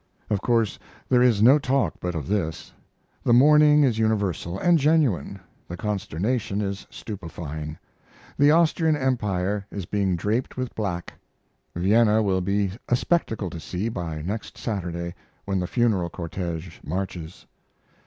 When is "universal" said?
3.99-4.57